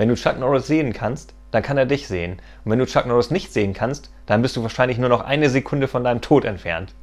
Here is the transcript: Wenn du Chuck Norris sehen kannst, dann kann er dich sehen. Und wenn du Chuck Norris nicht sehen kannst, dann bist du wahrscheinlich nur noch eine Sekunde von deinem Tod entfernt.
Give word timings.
Wenn 0.00 0.08
du 0.08 0.14
Chuck 0.14 0.38
Norris 0.38 0.66
sehen 0.66 0.94
kannst, 0.94 1.34
dann 1.50 1.62
kann 1.62 1.76
er 1.76 1.84
dich 1.84 2.08
sehen. 2.08 2.40
Und 2.64 2.72
wenn 2.72 2.78
du 2.78 2.86
Chuck 2.86 3.04
Norris 3.04 3.30
nicht 3.30 3.52
sehen 3.52 3.74
kannst, 3.74 4.10
dann 4.24 4.40
bist 4.40 4.56
du 4.56 4.62
wahrscheinlich 4.62 4.96
nur 4.96 5.10
noch 5.10 5.20
eine 5.20 5.50
Sekunde 5.50 5.88
von 5.88 6.04
deinem 6.04 6.22
Tod 6.22 6.46
entfernt. 6.46 6.94